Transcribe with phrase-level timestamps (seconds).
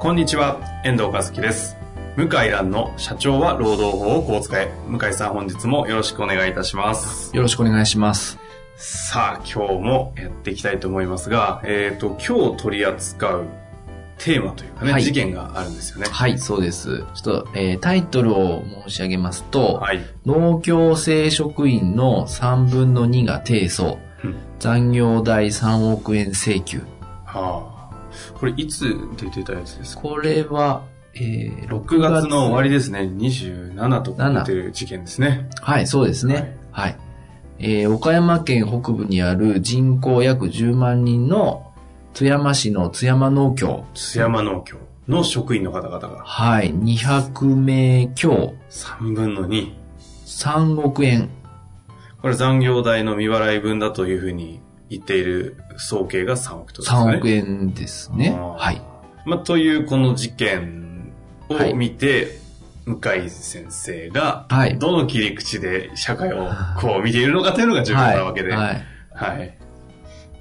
[0.00, 1.76] こんにちは、遠藤和樹です。
[2.14, 4.72] 向井蘭の社長は労働法をこう使え。
[4.86, 7.34] 向井さん本日もよろしくお願いいたします。
[7.34, 8.38] よろしくお願いします。
[8.76, 13.46] さあ、今日もやっていきたいと思いますが、えっ、と、今日取り扱う
[14.18, 16.06] テーマというかね、はい事件があるんですよね。
[16.08, 16.98] はい、そうです。
[17.14, 20.00] ちょっと、えータイトルを申し上げますと、はい。
[20.24, 26.82] 農協正職員の3分の2が提訴、うん残業代3億円請求。
[27.24, 27.77] はあ。
[28.34, 30.02] これいつ出てたやつですか？
[30.02, 30.82] これは、
[31.14, 33.00] えー、6月の終わりですね。
[33.00, 35.48] 27と出てる事件ですね。
[35.60, 36.56] はい、そうですね。
[36.70, 36.96] はい。
[37.60, 41.72] えー岡山県北部にある人口約10万人の
[42.14, 43.84] 津山市の津山農協。
[43.94, 44.76] 津山農協
[45.08, 49.72] の職員の方々がはい、200名強、3分の2。
[50.26, 51.30] 3億円。
[52.20, 57.00] これ残業代の未払い分だというふうに言っている総計が3億とですね。
[57.00, 58.30] 3億円ですね。
[58.30, 58.82] はい。
[59.26, 61.12] まあ、というこの事件
[61.48, 62.38] を見て、
[62.86, 66.48] 向井先生が、はいどの切り口で社会を
[66.80, 68.52] こう見ているのかというのが重要なわけで。
[68.52, 68.76] は
[69.12, 69.46] はい。
[69.46, 69.50] い。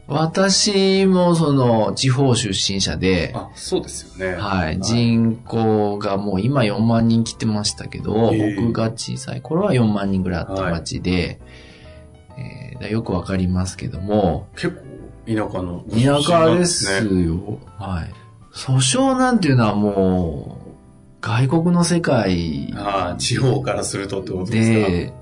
[0.07, 4.37] 私もその地方出身者で、あ、そうですよね。
[4.37, 11.67] はい、人口がもう今4万人来てましたけど、僕が小さい頃は4万人ぐらいあった町で、えー
[12.89, 14.81] よくわかりますけども、結構
[15.27, 15.83] 田舎の。
[15.89, 17.59] 田舎ですよ。
[17.77, 18.13] はい。
[18.53, 20.67] 訴訟なんていうのはもう、
[21.21, 24.89] 外国の世界ああ、地方からするとってことですか？
[24.89, 25.13] で、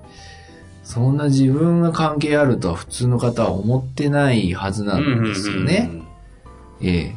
[0.84, 5.90] そんな自分が関係あるとは普通の方は思ってないはずなんですよね。
[6.82, 7.16] ええ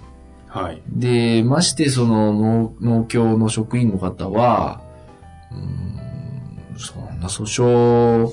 [0.48, 0.81] はい。
[0.88, 4.81] で、ましてその農農協の職員の方は、
[5.53, 8.32] うーんそんな訴訟を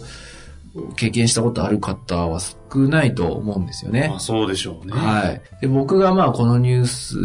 [0.96, 4.20] 経験したことある方は少ないと思うんですよねまあ、。
[4.20, 4.94] そうでしょうね。
[4.94, 5.42] はい。
[5.62, 7.18] で、僕がまあこのニュース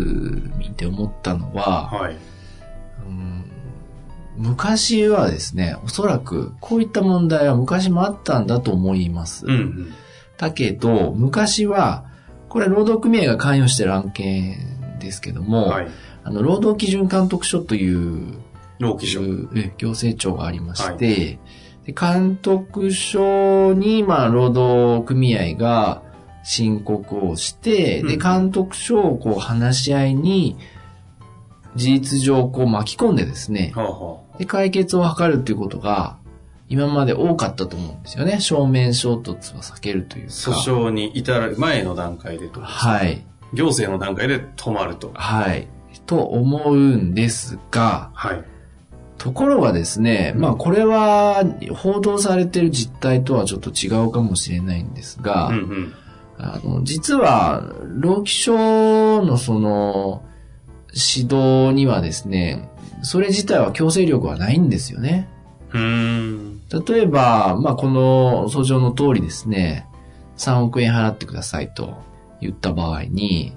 [0.59, 2.17] 見て思ったのは、はい。
[3.07, 3.51] うん
[4.37, 9.45] 昔はですね、おそらくこういった問題は昔もあったんだと思います。
[9.47, 9.93] うんうん。
[10.39, 12.07] だけど、昔は、
[12.49, 15.89] これ労働組合が関与してる案件ですけども、はい。
[16.25, 18.39] あの、労働基準監督署という、
[18.79, 19.07] 労基
[19.77, 21.39] 行政庁がありまして、
[21.87, 26.03] で監督署に、まあ、労働組合が
[26.43, 30.57] 申告をして、で、うん監督署をこう話し合いに、
[31.77, 36.19] 事実上こう巻き込んでですね、はあはで、解決を図るということが、
[36.69, 38.41] 今まで多かったと思うんですよね。
[38.41, 40.33] 正面衝突は避けるというか。
[40.33, 40.53] 訴
[40.87, 42.61] 訟に至る前の段階でと。
[42.61, 43.27] はい。
[43.53, 45.11] 行政の段階で止まると。
[45.15, 45.67] はい。
[46.07, 48.45] と思うんですが、はい。
[49.21, 51.45] ところがですね、まあこれは
[51.75, 55.95] 報道されている実態とはちょっと違うかもしれないんですが、うんうん。
[56.39, 58.55] あの実は、労基署
[59.23, 60.23] のその、
[60.89, 62.71] 指導にはですね、
[63.03, 65.29] それ自体は強制力はないんですよね。
[65.75, 66.63] うーん。
[66.89, 69.87] 例えば、まあ、この訴状の通りですね、
[70.39, 71.99] 3億円払ってくださいと
[72.41, 73.55] 言った場合に、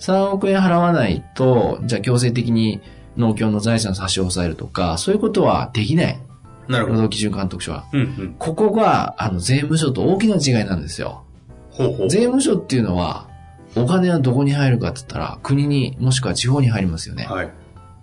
[0.00, 2.80] 3億円払わないと、じゃあ強制的に
[3.16, 6.20] 農協の財産差し押さえるとか、そういうことはできない。
[6.68, 6.94] なるほど。
[6.96, 7.84] 労働基準監督署は。
[7.92, 8.36] うんうん。
[8.38, 11.24] ここが、あの、税務署と大きな違いなんですよ。
[11.70, 12.10] ほうほう。
[12.10, 13.28] 税務署っていうのは、
[13.76, 17.24] お金はどこに入るかって言ったら、国にもしくは地方に入りますよね。
[17.24, 17.50] はい。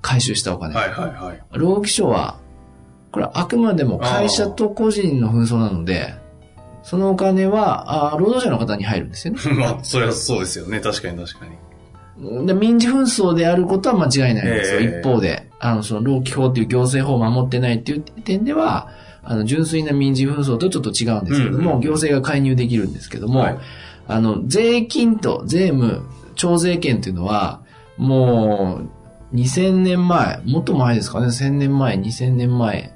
[0.01, 0.75] 回収したお金。
[0.75, 1.43] はいはいはい。
[1.53, 2.37] 労基署は、
[3.11, 6.15] これはあくまでも会社と個人の紛争なので、
[6.83, 9.39] そのお金は、あ労働者の方に入るんですよね。
[9.53, 10.79] まあ、それはそうですよね。
[10.79, 11.51] 確かに確かに。
[12.45, 14.79] で民事紛争であることは間違いないんですよ。
[14.79, 18.89] ええ一方で、あの、その労基法っていう行政法を守ってないっていう点では、
[19.23, 23.57] あの、純粋な民事紛争とちょっと違うんですけども、うんうん行政が介入できるんですけども、はい
[24.07, 27.61] あの、税金と税務、徴税権っていうのは、
[27.97, 28.81] も
[29.33, 32.93] う、2000年前、もっと前ですかね、1000年前、2000年前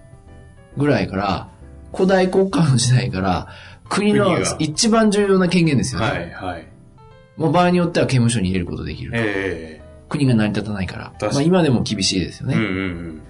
[0.77, 1.47] ぐらいから、
[1.93, 3.47] 古代国家の時代から、
[3.87, 6.07] 国の一番重要な権限ですよね。
[6.07, 6.67] はいはい。
[7.37, 9.11] もう場合によっては刑務所に入れることできる。
[9.13, 11.29] え国が成り立たないから。
[11.31, 12.55] まあ今でも厳しいですよね。
[12.55, 12.81] えうんうんう
[13.13, 13.21] ん。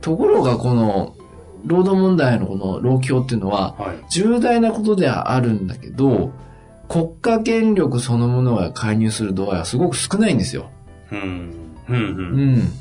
[0.00, 1.16] ところがこの、
[1.64, 3.96] 労働問題のこの労基法っていうのは、はい。
[4.10, 6.32] 重大なことではあるんだけど、
[6.88, 10.70] 国家権力そのものが介入する度合いはすごく少ないんですよ。
[11.10, 11.52] うん。
[11.88, 11.96] うん。
[11.96, 11.98] う。
[11.98, 12.72] うんん。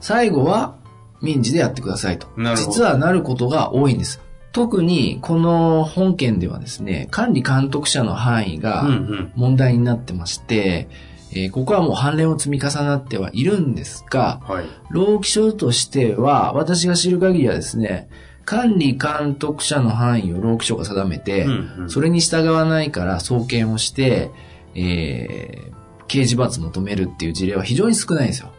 [0.00, 0.74] 最後は
[1.22, 2.26] 民事でやってくださいと。
[2.56, 4.20] 実はなることが多いんです。
[4.52, 8.60] 特にこの本件ではですね、管理監督者の範囲うん。
[8.60, 9.32] うがん。
[9.34, 10.88] 問題になってまして、
[11.34, 14.66] えーここはもう判例を積み重なってはいるんですが、はい。
[14.90, 18.08] 労基署としては、私が知る限りはですね、
[18.44, 24.30] 管理監督者の範囲を労基署が定めて、うんうんそれに従わないから送検をして、
[24.74, 25.72] えー
[26.08, 28.52] 刑事罰求めるっていう事例は非常に少ないんですよ。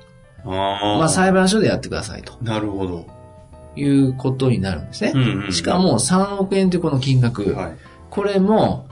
[0.45, 0.97] ああ。
[0.97, 3.05] まあ裁判所でやってくださいとなるほど。
[3.75, 5.11] いうことになるんですね。
[5.13, 7.77] うんうんうんしかも3億円というこの金額、はい。
[8.09, 8.87] これも、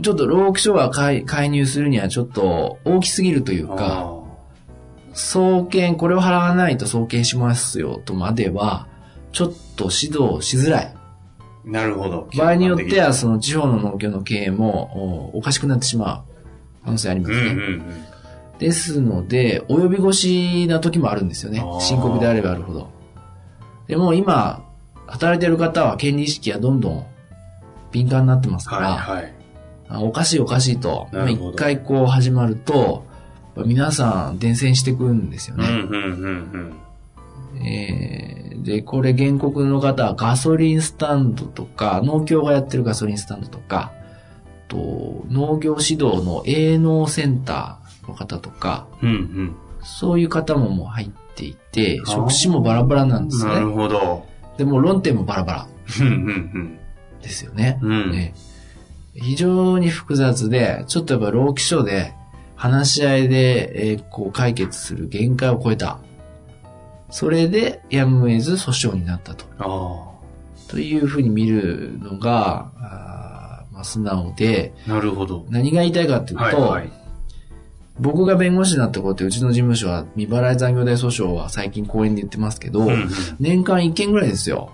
[0.00, 4.22] ちょっと労基署が介介入するにはちょっと大きすぎるというか、あ
[5.14, 8.88] 送検、これを払わないと送検しますよとまでは、
[9.32, 10.94] ちょっと指導しづらい。
[11.66, 12.28] ーなるほど。
[12.36, 17.52] 場合によっては、その地方の農協の経営もおおかしくなってしまう可能性ありまうんうすね。
[17.52, 17.82] んうん。
[18.58, 21.62] ですので、及び腰な時もあるんですよね。
[21.80, 22.90] 深刻であればあるほど。
[23.86, 24.64] でも今、
[25.06, 27.06] 働いてる方は権利意識がどんどん
[27.90, 29.34] 敏感になってますから、はいはい。
[29.88, 33.04] あおかしいおかしいと、一回こう始まると、
[33.56, 35.66] 皆さん伝染してくるんですよね。
[38.62, 43.92] で、これ原告の方はガソリンスタンドとか、農協がやってるガソリンスタンドとか、
[44.68, 49.08] と農業指導の営農センターの方とか、うん。
[49.08, 49.56] うんうん。
[49.82, 53.72] そういう方ももう入っていて、職種もバラバラなんですなるね。
[53.74, 54.26] ほど。
[54.56, 55.66] でも論点もバラバラ
[57.22, 57.78] ですよね。
[57.82, 57.90] うん。
[57.90, 58.12] うん。
[58.12, 58.34] ね
[59.14, 62.14] 非常に複雑で、ちょっとやっぱ労基署で
[62.56, 65.98] 話し合いで、えーこう解決する限界を超えた。
[67.10, 69.44] それでやむを得ず訴訟になったと。
[69.58, 74.90] あというふうに見るのが、あーまあ、素直で、あ。
[74.92, 75.44] なるほど。
[75.50, 76.90] 何が言いたいかっていうと、はいはい。
[78.00, 83.08] 僕が弁護士になったことって、うちの事務所は未払い残業代訴訟は最近公演で言ってますけど、うん
[83.38, 84.72] 年間1件ぐらいですよ。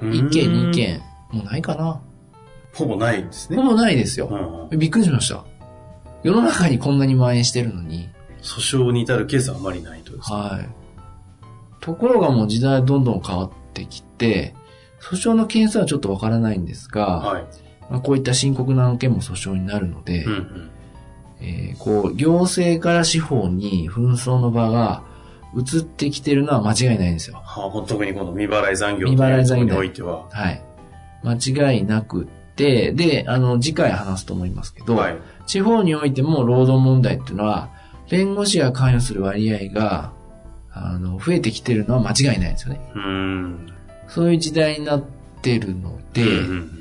[0.00, 0.72] うん1件、2。
[0.74, 1.00] 件。
[1.32, 2.00] もうないかな。
[2.72, 3.56] ほぼないんですね。
[3.56, 4.68] ほぼないですよ。
[4.70, 5.44] びっくりしました。
[6.22, 8.08] 世の中にこんなに蔓延してるのに。
[8.42, 10.34] 訴訟に至るケースはあまりないとですか？
[10.34, 10.68] はい。
[11.80, 14.54] ところがもう時代どんどん変わってきて、
[15.00, 17.44] 訴訟の件数はちょっとわからないんですが、はい。
[17.90, 20.70] まあ、こういった深刻な案件も訴訟になるので、うんうん。
[21.40, 25.02] えーこう、行政から司法に紛争の場が
[25.54, 27.40] 移ってきてるのは間違いないんですよ。
[27.44, 30.28] はあ、特にこの未払い残業未払い残業においては。
[30.30, 30.62] はい。
[31.22, 35.16] 間違いなくって、で、あの、次回話すと思いますけど、はい。
[35.46, 37.70] 地方においても労働問題っていうのは、
[38.10, 40.12] 弁護士が関与する割合が、
[40.72, 42.80] あの、増えてきてるのは間違いないんですよね。
[42.94, 43.72] うーん。
[44.08, 45.02] そういう時代になっ
[45.42, 46.72] てるので、うんうん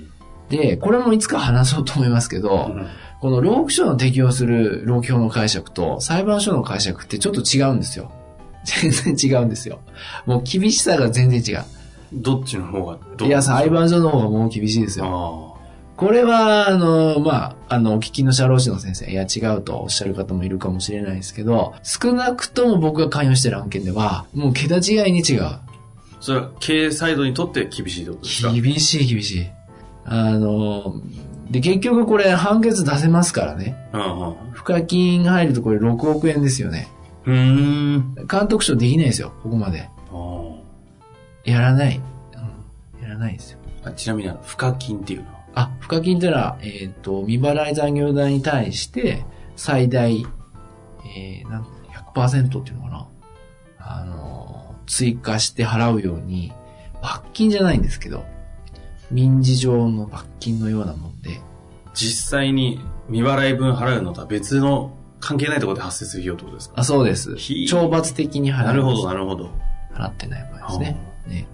[0.49, 2.87] で、これもいつか話そうと思いますけど、うん
[3.25, 8.11] この労基署の適用する労基法の解釈と裁判所の解釈ってちょっと違うんですよ。
[8.65, 9.79] 全然違うんですよ。
[10.27, 11.65] もう厳しさが全然違う。
[12.13, 15.55] どっちの方がいや、裁判所の方がもう厳しいですよ。
[15.55, 15.55] あ
[15.97, 25.43] これは、あの、まあ、あの、お聞きの社労士の先生、いや、違うとおっしゃる方もいるかもしれないですけど、少なくとも僕が関与してる案件では、もう桁違いに違う。
[25.45, 25.61] あ。
[26.21, 28.51] それは経営サイドにとって厳しいってことですか？
[28.51, 29.47] 厳しい厳しい。
[30.05, 31.01] あの、
[31.49, 33.75] で、結局これ判決出せますからね。
[33.93, 34.35] うんうん。
[34.53, 36.87] 賦課金が入るとこれ6億円ですよね。
[37.25, 38.15] うーん。
[38.27, 39.89] 監督署できないですよ、ここまで。
[40.11, 40.55] あ
[41.43, 42.01] やらない。
[42.97, 43.59] うん、やらないですよ。
[43.83, 45.35] あちなみにあの、賦課金っていうのは？
[45.55, 49.23] あ、賦課金というのは、えっ、と、未払い残業代に対して、
[49.55, 50.25] 最大、
[51.17, 51.67] えー、なん
[52.15, 53.07] 100%っていうのかな。
[53.79, 56.51] あの、追加して払うように、
[57.01, 58.25] 罰金じゃないんですけど、
[59.11, 61.41] 民事上の罰金のようなもんで、
[61.93, 66.75] 実際に未払い分払うのとは別の関係ないところで発生する費用ってことですか？
[66.77, 67.35] あ、そうです。
[67.35, 68.65] ひ懲罰的に払う。
[68.65, 69.49] なるほど、なるほど。
[69.93, 70.97] 払ってない場合ですね。
[71.27, 71.47] ね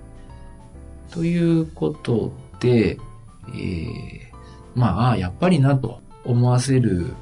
[1.12, 2.98] ということで、
[3.50, 4.20] えー、
[4.75, 7.13] まあ、あやっぱりなと思わせる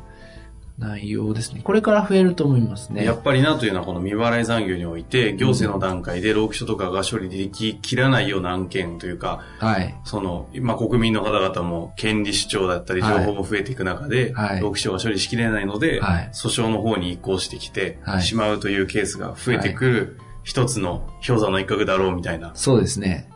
[0.80, 1.62] 内容ですね。
[1.64, 3.04] これから増えると思いますね。
[3.04, 9.94] やっぱりなというのはこの未払い残業において、行政の段階で労基署とかが処理でききらないような案件というか、はい。
[10.06, 22.52] その、まあ、国民の方々も権利主張だったり情はい報も増えていく中で、はい労基署が処理しきれないので、はい訴訟の方に移行してきてはいしまうというケースが増えてくる一つの氷山の一角だろうみたいな。
[22.56, 23.30] そうですね。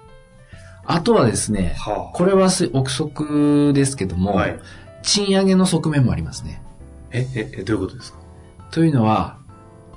[0.85, 4.59] あとはですね、はこれはす憶測ですけども、はい。
[5.01, 6.61] 賃上げの側面もありますね。
[7.13, 8.19] え、え、え、どういうことですか？
[8.71, 9.37] というのは、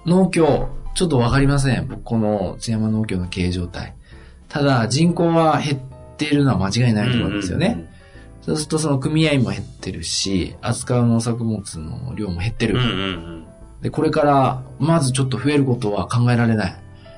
[0.05, 1.89] 農協、ちょっとわかりません。
[1.89, 3.95] 僕、この津山農協の経営状態。
[4.49, 5.79] ただ、人口は減っ
[6.17, 7.91] ているのは間違いないと思うんですよね。
[8.43, 12.77] そうするとその組合も減ってるし、扱う農作物の量も減ってる。
[12.77, 12.85] うんう
[13.43, 13.47] ん
[13.83, 16.77] で、これから、まずちょっと増えることは考えられない。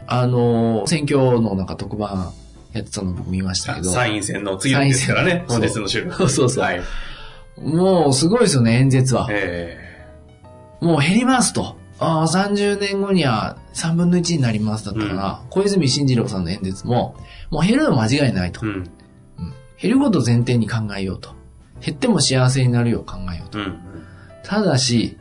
[0.08, 2.32] あの、選挙のなんか特番
[2.72, 3.84] やってたの僕見ましたけうん。
[3.84, 6.16] ど、参院選の次の日ですからね、本日の収録。
[6.16, 6.80] そうそうそうはい。
[7.58, 9.28] もうすごいですよね、演説は。
[9.30, 9.87] え
[10.80, 11.76] もう減りますと。
[12.00, 15.42] ああ、30年後には3分の1になりますだったかな。
[15.50, 17.16] 小泉進次郎さんの演説も、
[17.50, 18.68] もう減るの間違いないとえ。
[18.68, 18.74] うん。
[18.76, 18.88] うん
[19.80, 21.34] 減ることを前提に考えようと。
[21.80, 23.58] 減っても幸せになるよう考えようと。
[23.60, 23.78] うん。
[24.42, 25.16] ただし、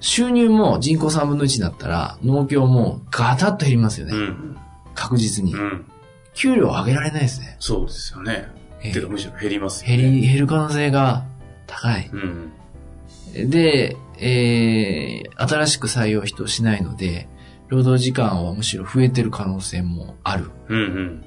[0.00, 4.16] 収入も人口3分の1になったら、農協もガタッと減りますよね。
[4.16, 4.56] うん。
[4.94, 5.58] 確実にう。
[5.58, 5.84] ん。
[6.34, 7.56] 給料上げられないですね。
[7.58, 8.48] そうですよね。
[8.82, 9.96] ええてかむしろ減りますよね。
[9.96, 11.24] 減り、減る可能性が
[11.66, 12.08] 高い。
[12.12, 13.50] うん。
[13.50, 17.28] で、えー、新しく採用人をしないので、
[17.68, 20.50] 労働時間はむしろ増えてる可能性もある。
[20.68, 21.24] うんうん。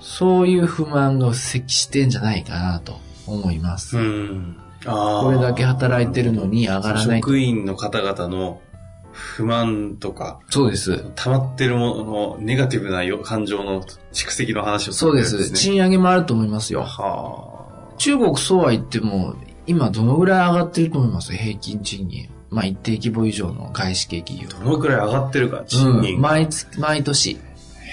[0.00, 3.98] そういう不満が積してんじゃないかなと思います。
[3.98, 4.56] うん。
[4.86, 5.22] ああ。
[5.22, 7.26] これだけ働いてるのに上がらないと。
[7.28, 8.60] 職員の方々の
[9.12, 11.04] 不満とか、そうです。
[11.14, 13.82] 溜まってるもののネガティブなよ感情の
[14.12, 15.36] 蓄積の話をさそうです。
[15.36, 15.56] ね。
[15.56, 16.82] 賃上げもあると思いますよ。
[16.82, 21.32] は中国そうは言っても、今どのぐらい上がってると思います？
[21.32, 22.28] 平均賃金。
[22.50, 24.48] まあ一定規模以上の外資系企業。
[24.56, 24.64] あ。
[24.64, 26.16] どのくらい上がってるか、賃金。
[26.16, 27.38] うん、毎月、毎年。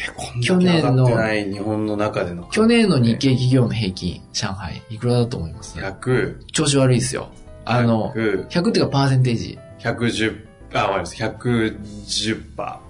[0.01, 2.43] えこんだけ上がってない日本の中での。
[2.51, 7.29] 去年の日系企業の平均、上海、いくらだと思います？100、調子悪いですよ。
[7.65, 11.15] あの、100、100っていうかパーセンテージ、110、あ、わかります。
[11.15, 12.55] 110%。
[12.57, 12.81] は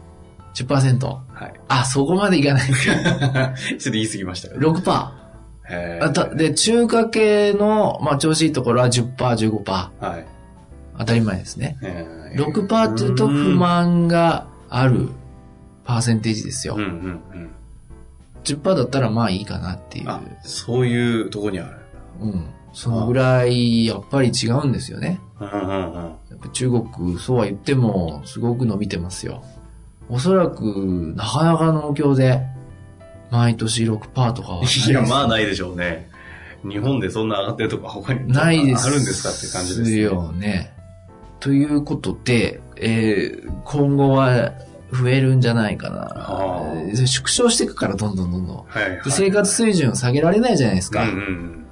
[0.53, 1.48] 10%。
[1.48, 1.59] い。
[1.67, 2.69] あ、そこまでいかない。
[2.74, 4.71] ちょっと言い過ぎましたけど。
[4.71, 5.18] 6%。
[5.69, 9.89] へあたで、中華系の、まあ、調子いいところは10%、15%。
[9.99, 10.25] はい。
[10.97, 11.77] 当たり前ですね。
[11.81, 15.09] えー6%っていうと不満がある
[15.83, 16.75] パーセンテージですよ。
[16.77, 16.89] うんうんう
[17.38, 17.49] ん。
[18.43, 20.09] 10%だったらまあいいかなっていう。
[20.09, 21.77] あ、そういうとこにある。
[22.21, 22.45] うん。
[22.73, 25.19] そのぐらい、やっぱり違うんですよね。
[25.39, 25.95] うんうんうん。
[25.95, 29.43] やっぱ中国、そうは言っても、すごく伸びてますよ。
[30.07, 32.41] おそらく、なかなか農協で、
[33.31, 36.09] 毎年6%とかは ないや、まあないでしょうね。
[36.67, 38.88] 日本でそんな上がってるとか他にないです。
[38.88, 39.98] あるんですかって感じです、ね。
[39.98, 40.74] よね。
[41.39, 44.53] ということで、えー今後は
[44.91, 48.57] 増えるんじゃないかな縮小していくから、どんどんどんどん。
[48.67, 49.03] はい、はい。
[49.03, 51.03] で生活水準を下げられないじゃないですか。
[51.03, 51.65] うんうん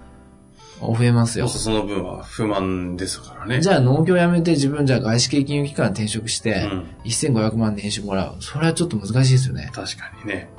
[0.79, 1.51] 増えますようん。。
[1.51, 3.61] その分は不満ですからね。
[3.61, 6.85] じゃあ農協辞めて自分じゃあ外資系金融機関に転職して、うん。
[7.03, 8.35] 1500万年収もらう。
[8.41, 9.71] それはちょっと難しいですよね。
[9.73, 10.49] 確かにね。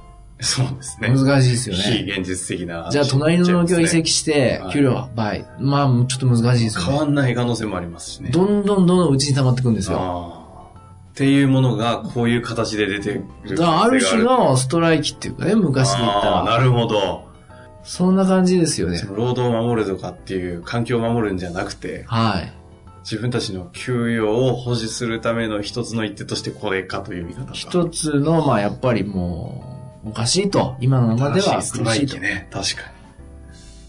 [0.41, 1.09] そうですね。
[1.09, 2.15] 難しいですよ非ね。
[2.19, 2.89] 現実的な。
[2.91, 5.45] じゃあ隣の農協移籍しては、い給料は倍。
[5.59, 6.87] まあ、ちょっと難しいですよね。
[6.91, 8.31] 変わんない可能性もありますしね。
[8.31, 10.45] どんどんどんどんうちに溜まってくんですよ。
[11.11, 16.45] っていうものがこういう形で出てくるある種のストライキっていうかね、昔で言ったら。
[16.45, 17.27] なるほど。
[17.83, 22.53] そんな感じですよね労働を守るとかっていう環境を守るんじゃなくて、はい。
[23.03, 27.53] 自分たちの給与を保持するための一つの一手としてこれかという見方か。
[27.55, 29.68] 一つの、まあやっぱりもう、
[30.09, 30.77] おかしいと。
[30.81, 32.17] 今のままでは苦しいと。
[32.19, 32.49] ね。
[32.51, 32.91] 確か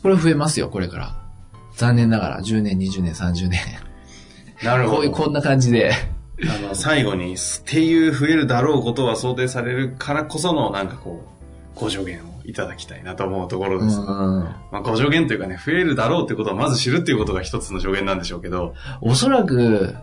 [0.04, 1.16] これ増えますよ、これから。
[1.78, 3.52] 残念ながら、10年、20年、30年。
[3.52, 3.58] に。
[4.66, 4.96] なるほど。
[4.98, 5.94] こういう、こんな感じで。
[6.44, 11.24] あの、最後に、っていう増えるだろうことは想定されるからこその、なんかこ
[11.76, 14.00] う、ご助言をいただきたいなと思うところうです。
[14.00, 14.06] ん。
[14.06, 19.96] まあ、ご助言というかね、増えるだろうってことをまず知るっていうことが一つの助言なんでしょうけど、おそらく、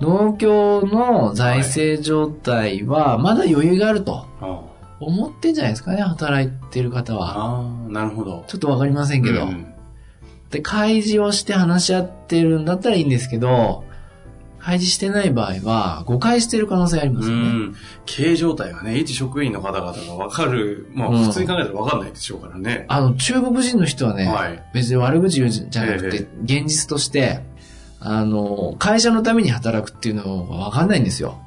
[0.00, 4.62] 農協の財政状態は、まだ余裕があるとあ
[5.00, 7.34] 思ってんじゃないですかね、働いてる方は。
[7.36, 8.44] あー、なるほど。
[8.48, 9.42] ちょっとわかりませんけど。
[9.42, 9.66] うん
[10.50, 13.84] で、開示をして話し合ってるんだったらいいんですけど、
[14.58, 17.42] 開示してない場合は、誤解してる可能性ありまうすよね。
[17.50, 17.74] ん。
[18.04, 22.84] 経営状態がね、一職員の方々がわかる、まあうん普通に考えたらわかんないでしょうからね。
[22.88, 27.40] あの、中国人の人はね、はい別に悪口言うんじゃなくえて、現実として、
[28.00, 31.38] あの、会社のために働くっていうのがわかんないんですよ。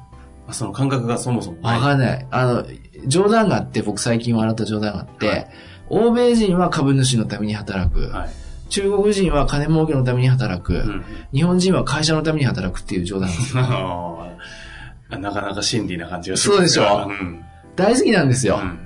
[0.46, 1.58] まあその感覚がそもそも。
[1.62, 2.26] わかんない。
[2.30, 2.64] あの、
[3.06, 5.46] 冗談があって、僕最近笑った冗談があって、はい
[5.90, 8.08] 欧米人は株主のために働く。
[8.08, 8.28] はい。
[8.70, 10.72] 中国人は金儲けのために働く。
[10.72, 11.04] うん。
[11.34, 13.62] 日本人は会社のために働くっていう冗談です な
[15.30, 17.06] かなか心理な感じがすそうでしょ？
[17.08, 17.44] うん。
[17.76, 18.60] 大好きなんですよ。
[18.62, 18.78] うん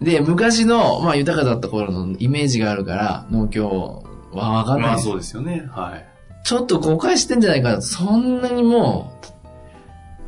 [0.00, 4.90] で、昔の、まあ豊かだった頃のイメージがあるから、農協はわかんない。
[4.90, 5.66] まあそうですよね。
[5.72, 6.04] はい。
[6.44, 7.80] ちょっと誤解してんじゃないかな。
[7.82, 9.26] そんなにもう、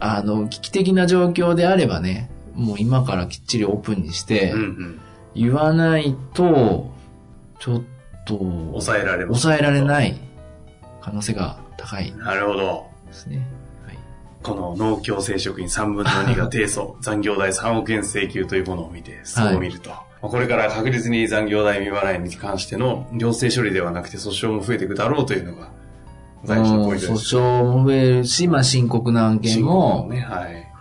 [0.00, 5.00] あの、危機的な状況であればね、もう今からきっちりオープンにしてうんう、ん。
[5.35, 6.90] 言わないと、
[7.59, 7.83] ちょっ
[8.26, 9.25] と、抑えられ。
[9.25, 10.19] 抑えられない
[11.00, 12.87] 可能性が高いなるほど。
[13.07, 13.47] ですね。
[13.87, 13.99] はい。
[14.42, 19.90] この農協正職員3分の2が提訴、 残業代3億円請求というものを見て、そう見ると、
[20.21, 25.71] これから確実に残業代未払いに関しての行政処理ではなくて訴訟も増えていくだろうというのが、
[26.45, 27.37] 大事なポイントです。
[27.37, 30.11] 訴訟も増えるし、まあ深刻な案件も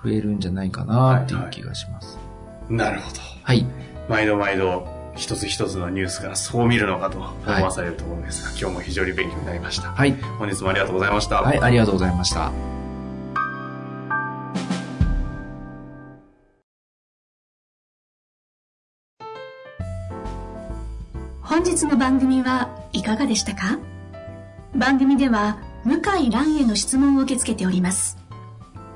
[0.03, 2.17] 増えるんじゃないかなっていう気がします。
[2.17, 3.19] はいはい、なるほど。
[3.43, 3.65] はい。
[4.07, 9.91] 毎度毎度、一つ一つのニュースからそう見るのかと思わされるところですが、はい、今日も非常に勉強になりました。
[9.91, 10.13] はい。
[10.37, 11.41] 本日もありがとうございました。
[11.41, 12.51] はい、ありがとうございました。
[21.41, 23.79] 本日の番組はいかがでしたか？
[24.75, 28.18] 番組では向井蘭への質問を受け付けております。